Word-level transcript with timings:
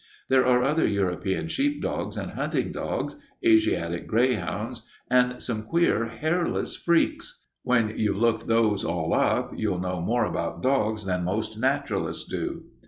There 0.29 0.47
are 0.47 0.63
other 0.63 0.87
European 0.87 1.47
sheepdogs 1.47 2.17
and 2.17 2.31
hunting 2.31 2.71
dogs, 2.71 3.17
Asiatic 3.45 4.07
greyhounds, 4.07 4.87
and 5.11 5.39
some 5.43 5.61
queer 5.61 6.07
hairless 6.07 6.75
freaks. 6.75 7.43
When 7.61 7.93
you've 7.95 8.17
looked 8.17 8.47
those 8.47 8.83
all 8.83 9.13
up 9.13 9.51
you'll 9.55 9.77
know 9.77 10.01
more 10.01 10.25
about 10.25 10.63
dogs 10.63 11.05
than 11.05 11.23
most 11.23 11.55
naturalists 11.59 12.27
do." 12.27 12.63